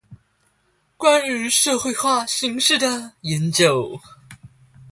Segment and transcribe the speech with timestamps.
[0.97, 3.99] 關於社會化形式的研究